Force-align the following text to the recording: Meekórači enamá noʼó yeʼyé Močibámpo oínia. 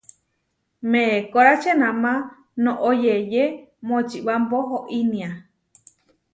Meekórači 0.91 1.67
enamá 1.75 2.13
noʼó 2.63 2.89
yeʼyé 3.03 3.43
Močibámpo 3.87 4.57
oínia. 4.79 5.29